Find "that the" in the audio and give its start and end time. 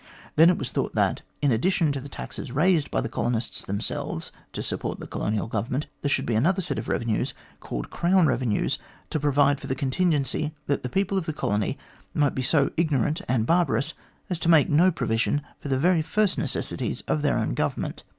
10.65-10.89